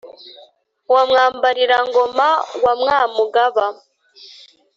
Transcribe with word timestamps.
wa 0.93 1.01
mwambarira 1.09 1.77
ngoma 1.87 2.27
wa 2.63 2.73
mwamugaba 2.79 3.65